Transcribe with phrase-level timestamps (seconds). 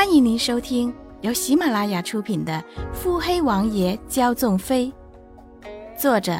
[0.00, 2.54] 欢迎您收听由喜马拉雅出品的
[2.94, 4.90] 《腹黑王爷骄纵妃》，
[6.00, 6.32] 作者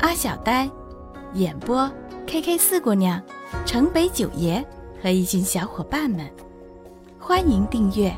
[0.00, 0.68] 阿小呆，
[1.34, 1.88] 演播
[2.26, 3.22] K K 四姑娘、
[3.64, 4.66] 城北九爷
[5.00, 6.28] 和一群小伙伴们。
[7.20, 8.12] 欢迎订阅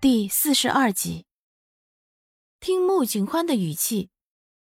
[0.00, 1.26] 第四十二集。
[2.58, 4.10] 听穆景欢的语气。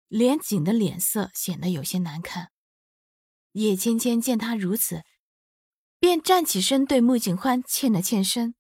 [0.09, 2.51] 连景的脸色显得有些难看。
[3.53, 5.05] 叶芊芊见他如此，
[5.99, 8.55] 便站起身对穆景欢欠了欠身。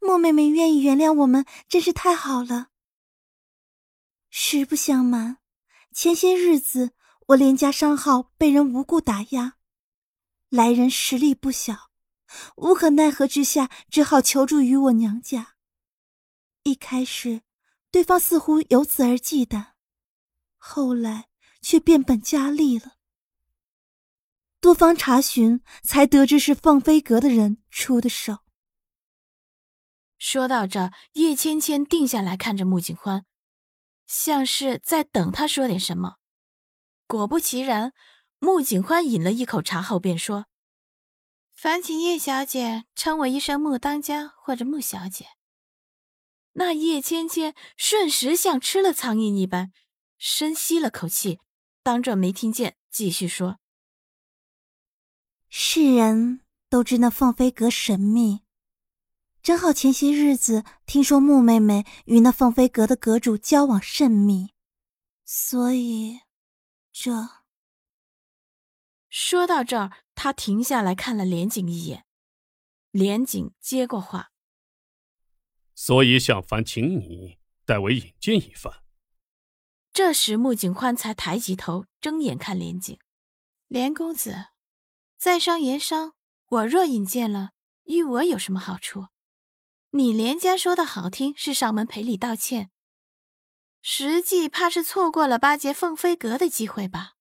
[0.00, 2.68] 穆妹妹愿意原谅我们，真是太好了。
[4.28, 5.38] 实不相瞒，
[5.92, 6.92] 前些日子
[7.28, 9.56] 我连家商号被人无故打压，
[10.50, 11.90] 来人实力不小，
[12.56, 15.54] 无可奈何之下，只好求助于我娘家。
[16.64, 17.42] 一开始。
[17.94, 19.66] 对方似乎由此而忌惮，
[20.56, 21.28] 后来
[21.60, 22.96] 却变本加厉了。
[24.60, 28.38] 多方查询，才得知是凤飞阁的人出的手。
[30.18, 33.24] 说到这，叶芊芊定下来看着穆景欢，
[34.08, 36.16] 像是在等他说点什么。
[37.06, 37.92] 果不其然，
[38.40, 40.46] 穆景欢饮了一口茶后便说
[41.54, 45.28] ：“烦请叶小姐称我一声穆当家或者穆小姐。”
[46.54, 49.72] 那叶芊芊瞬时像吃了苍蝇一般，
[50.18, 51.40] 深吸了口气，
[51.82, 53.58] 当着没听见，继续说
[55.50, 58.42] ：“世人都知那凤飞阁神秘，
[59.42, 64.54] 正好前些日子听说穆妹妹与那凤飞阁的阁主交往甚密，
[65.24, 66.20] 所以
[66.92, 67.28] 这……”
[69.10, 72.04] 说到这儿，他停下来看了连景一眼，
[72.90, 74.30] 连景接过话。
[75.74, 78.82] 所以向凡请你代为引荐一番。
[79.92, 82.98] 这时，穆景欢才抬起头，睁眼看连景。
[83.68, 84.46] 连公子，
[85.16, 86.14] 在商言商，
[86.46, 87.50] 我若引荐了，
[87.84, 89.06] 与我有什么好处？
[89.90, 92.70] 你连家说的好听是上门赔礼道歉，
[93.80, 97.12] 实际怕是错过了巴结凤飞阁的机会吧？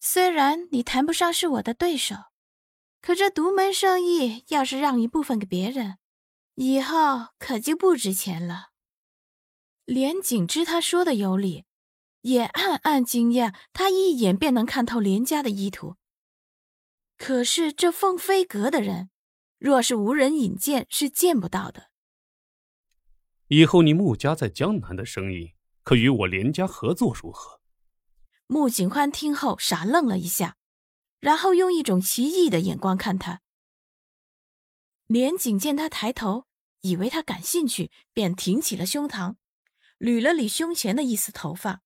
[0.00, 2.16] 虽然你谈不上是我的对手，
[3.00, 5.98] 可这独门生意要是让一部分给别人。
[6.54, 8.70] 以后可就不值钱了。
[9.84, 11.64] 连景知他说的有理，
[12.20, 15.96] 也暗暗惊讶，他一眼便能看透连家的意图。
[17.18, 19.10] 可是这凤飞阁的人，
[19.58, 21.90] 若是无人引荐，是见不到的。
[23.48, 25.52] 以后你穆家在江南的生意，
[25.82, 27.60] 可与我连家合作如何？
[28.46, 30.56] 穆景欢听后傻愣了一下，
[31.20, 33.41] 然后用一种奇异的眼光看他。
[35.12, 36.46] 连景见他抬头，
[36.80, 39.34] 以为他感兴趣，便挺起了胸膛，
[39.98, 41.82] 捋了捋胸前的一丝头发。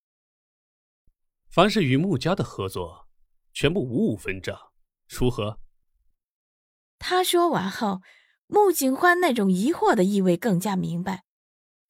[1.49, 3.09] 凡是与穆家的合作，
[3.53, 4.57] 全部五五分账，
[5.09, 5.59] 如何？
[7.01, 8.01] 他说完后，
[8.47, 11.25] 穆景欢那种疑惑的意味更加明白，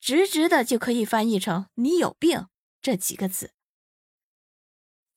[0.00, 2.46] 直直的就可以翻译成“你有病”
[2.80, 3.52] 这几个字。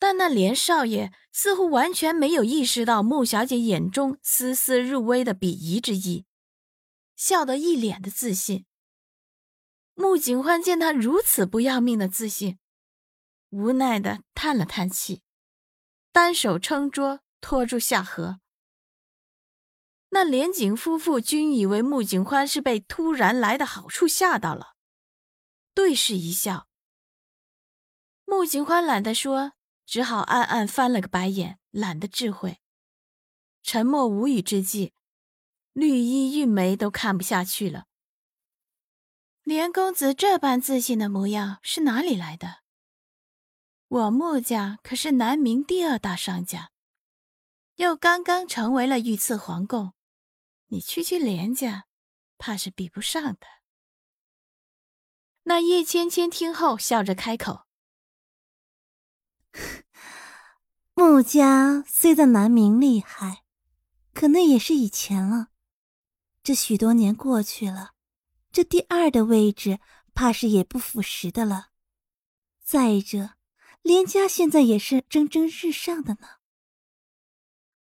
[0.01, 6.25] 但那连少爷似乎完全没有意识到穆小姐眼中丝丝入微的鄙夷之意，
[7.17, 8.65] 笑得一脸的自信。
[9.95, 12.57] 穆景欢见他如此不要命的自信，
[13.49, 15.21] 无奈的叹了叹气，
[16.13, 18.39] 单手撑桌托住下颌。
[20.11, 24.75] 那连景夫妇均以为穆景欢是被突然来的好处吓到了，
[25.73, 26.69] 对视一笑。
[28.23, 29.51] 穆景欢懒得说。
[29.89, 32.61] 只好暗暗翻了个白眼，懒得智慧。
[33.63, 34.93] 沉默无语之际，
[35.73, 37.87] 绿衣玉梅都看不下去了。
[39.41, 42.59] 连公子这般自信的模样是哪里来的？
[43.87, 46.69] 我穆家可是南明第二大商家，
[47.77, 49.93] 又刚刚成为了御赐皇贡，
[50.67, 51.87] 你区区连家，
[52.37, 53.47] 怕是比不上的。
[55.45, 57.68] 那叶芊芊听后笑着开口。
[60.99, 63.45] 穆家虽在南明厉害，
[64.13, 65.47] 可那也是以前了。
[66.43, 67.91] 这许多年过去了，
[68.51, 69.79] 这第二的位置
[70.13, 71.69] 怕是也不腐蚀的了。
[72.61, 73.35] 再者，
[73.81, 76.27] 连家现在也是蒸蒸日上的呢。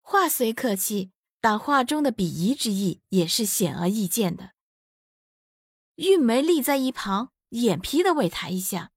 [0.01, 4.53] 话虽客气，但话中的鄙夷之意也是显而易见的。
[5.97, 8.91] 玉梅立在一旁，眼皮都未抬一下。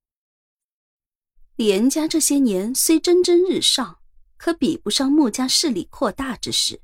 [1.56, 4.00] 连家这些年虽蒸蒸日上，
[4.46, 6.80] 可比不上穆家势力扩大之势。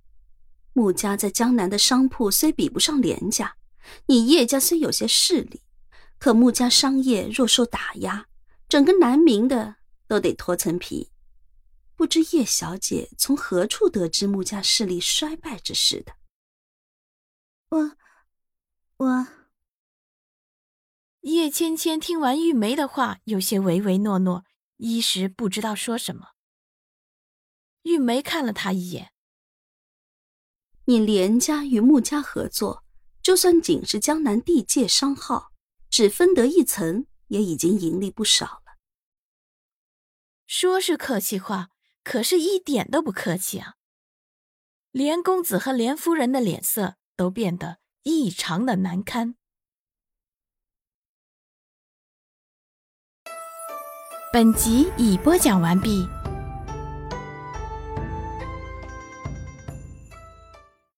[0.73, 3.57] 穆家在江南的商铺虽比不上连家，
[4.07, 5.63] 你叶家虽有些势力，
[6.19, 8.27] 可穆家商业若受打压，
[8.69, 9.77] 整个南明的
[10.09, 11.13] 都得脱层皮。
[11.95, 16.15] 不知叶小姐从何处得知穆家势力衰败之事的？
[17.69, 17.93] 我，
[18.97, 19.27] 我。
[21.21, 24.45] 叶芊芊听完玉梅的话，有些唯唯诺诺，
[24.79, 26.31] 一时不知道说什么。
[27.83, 29.13] 玉梅看了他一眼
[30.87, 32.85] ：“你连家与穆家合作，
[33.23, 35.53] 就算仅是江南地界商号，
[35.89, 38.79] 只分得一层，也已经盈利不少了。”
[40.47, 41.69] 说是客气话。
[42.05, 43.77] 可是，一点都不客气啊！
[44.91, 49.37] 连公子和连夫人的脸色都变得异常的难堪。
[54.33, 56.09] 本集已播讲完毕。